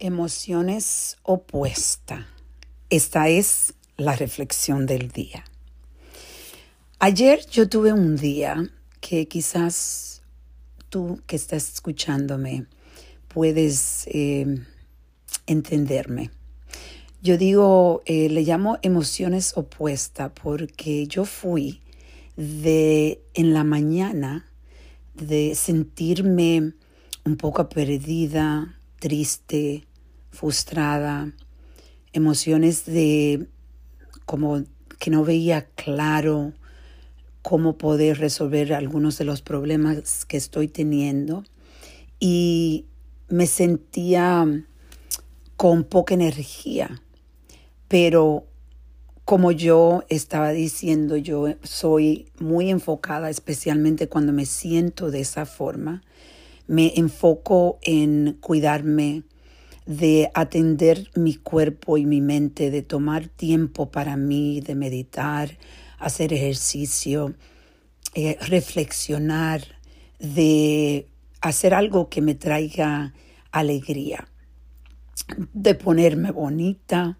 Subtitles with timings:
[0.00, 2.24] Emociones opuestas.
[2.88, 5.44] Esta es la reflexión del día.
[7.00, 10.22] Ayer yo tuve un día que quizás
[10.88, 12.66] tú que estás escuchándome
[13.26, 14.64] puedes eh,
[15.48, 16.30] entenderme.
[17.20, 21.80] Yo digo, eh, le llamo emociones opuestas porque yo fui
[22.36, 24.46] de en la mañana
[25.14, 26.74] de sentirme
[27.24, 29.86] un poco perdida, triste,
[30.30, 31.32] frustrada,
[32.12, 33.48] emociones de
[34.26, 34.64] como
[34.98, 36.52] que no veía claro
[37.42, 41.44] cómo poder resolver algunos de los problemas que estoy teniendo
[42.20, 42.86] y
[43.28, 44.64] me sentía
[45.56, 47.02] con poca energía,
[47.88, 48.46] pero
[49.24, 56.02] como yo estaba diciendo, yo soy muy enfocada, especialmente cuando me siento de esa forma.
[56.68, 59.24] Me enfoco en cuidarme,
[59.86, 65.56] de atender mi cuerpo y mi mente, de tomar tiempo para mí, de meditar,
[65.98, 67.34] hacer ejercicio,
[68.14, 69.62] eh, reflexionar,
[70.18, 71.08] de
[71.40, 73.14] hacer algo que me traiga
[73.50, 74.28] alegría,
[75.54, 77.18] de ponerme bonita.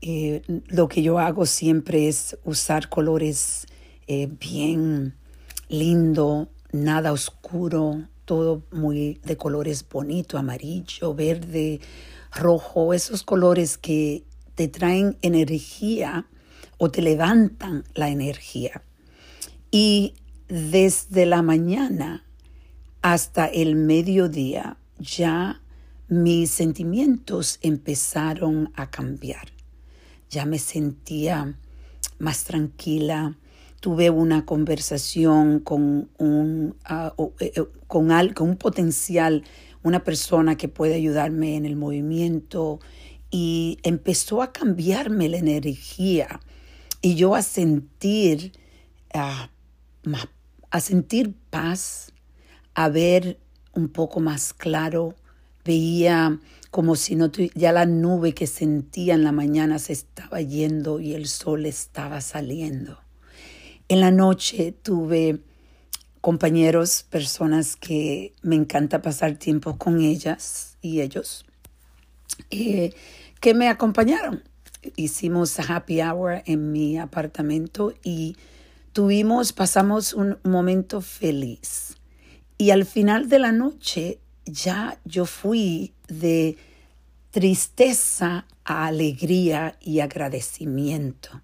[0.00, 3.66] Eh, lo que yo hago siempre es usar colores
[4.06, 5.16] eh, bien
[5.68, 11.80] lindo, nada oscuro, todo muy de colores bonitos, amarillo, verde,
[12.30, 14.22] rojo, esos colores que
[14.54, 16.28] te traen energía
[16.78, 18.84] o te levantan la energía.
[19.72, 20.14] Y
[20.46, 22.24] desde la mañana
[23.02, 25.60] hasta el mediodía ya
[26.06, 29.48] mis sentimientos empezaron a cambiar.
[30.30, 31.58] Ya me sentía
[32.20, 33.36] más tranquila,
[33.80, 39.42] tuve una conversación con un, ah, eh, eh, con, algo, un potencial,
[39.82, 42.80] una persona que puede ayudarme en el movimiento
[43.30, 46.40] y empezó a cambiarme la energía
[47.00, 48.52] y yo a sentir,
[49.14, 49.50] ah,
[50.70, 52.12] a sentir paz,
[52.74, 53.38] a ver
[53.72, 55.14] un poco más claro,
[55.64, 56.38] veía
[56.70, 61.14] como si no ya la nube que sentía en la mañana se estaba yendo y
[61.14, 62.98] el sol estaba saliendo.
[63.90, 65.40] En la noche tuve
[66.20, 71.44] compañeros, personas que me encanta pasar tiempo con ellas y ellos,
[72.52, 72.94] eh,
[73.40, 74.44] que me acompañaron.
[74.94, 78.36] Hicimos happy hour en mi apartamento y
[78.92, 81.96] tuvimos, pasamos un momento feliz.
[82.58, 86.56] Y al final de la noche ya yo fui de
[87.32, 91.42] tristeza a alegría y agradecimiento.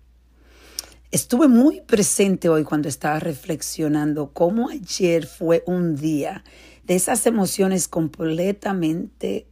[1.13, 6.43] Estuve muy presente hoy cuando estaba reflexionando cómo ayer fue un día
[6.85, 9.47] de esas emociones completamente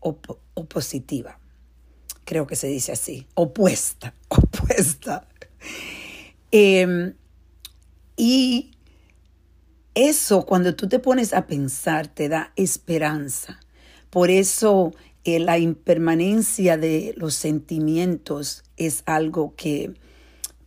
[0.00, 1.38] opositiva.
[2.24, 5.26] Creo que se dice así, opuesta, opuesta.
[6.50, 7.14] Em,
[8.14, 8.72] y
[9.94, 13.60] eso cuando tú te pones a pensar te da esperanza.
[14.10, 14.92] Por eso
[15.24, 19.94] eh, la impermanencia de los sentimientos es algo que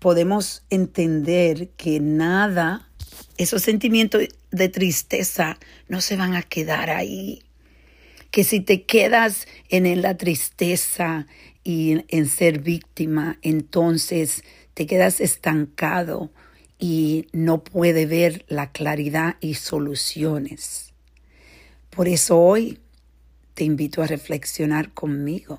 [0.05, 2.87] podemos entender que nada,
[3.39, 4.21] esos sentimientos
[4.51, 5.57] de tristeza
[5.87, 7.41] no se van a quedar ahí.
[8.29, 11.25] Que si te quedas en la tristeza
[11.63, 14.43] y en ser víctima, entonces
[14.75, 16.29] te quedas estancado
[16.77, 20.93] y no puede ver la claridad y soluciones.
[21.89, 22.77] Por eso hoy
[23.55, 25.57] te invito a reflexionar conmigo.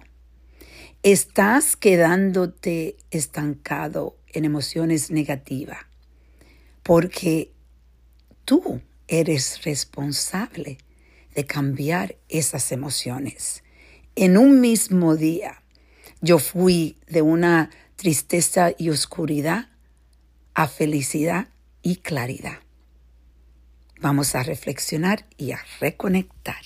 [1.06, 5.78] ¿Estás quedándote estancado en emociones negativas,
[6.82, 7.52] porque
[8.44, 10.78] tú eres responsable
[11.32, 13.62] de cambiar esas emociones.
[14.16, 15.62] En un mismo día,
[16.22, 19.68] yo fui de una tristeza y oscuridad
[20.54, 21.50] a felicidad
[21.82, 22.58] y claridad.
[24.00, 26.64] Vamos a reflexionar y a reconectar.